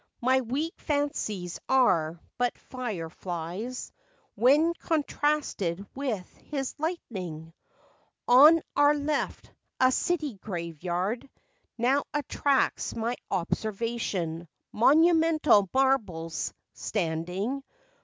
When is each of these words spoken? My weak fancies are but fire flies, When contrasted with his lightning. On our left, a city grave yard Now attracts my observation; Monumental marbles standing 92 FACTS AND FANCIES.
My 0.21 0.41
weak 0.41 0.73
fancies 0.81 1.59
are 1.69 2.19
but 2.39 2.57
fire 2.57 3.07
flies, 3.11 3.91
When 4.33 4.73
contrasted 4.73 5.85
with 5.95 6.25
his 6.37 6.73
lightning. 6.79 7.53
On 8.27 8.63
our 8.75 8.95
left, 8.95 9.51
a 9.79 9.91
city 9.91 10.37
grave 10.37 10.81
yard 10.83 11.29
Now 11.77 12.05
attracts 12.15 12.95
my 12.95 13.15
observation; 13.29 14.47
Monumental 14.71 15.69
marbles 15.71 16.51
standing 16.73 16.83
92 17.19 17.33
FACTS 17.33 17.61
AND 17.61 17.61
FANCIES. 17.61 17.69